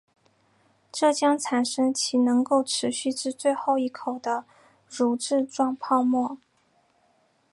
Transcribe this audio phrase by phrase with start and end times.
[0.91, 4.45] 这将产生其能够持续至最后一口的
[4.89, 6.39] 乳脂状泡沫。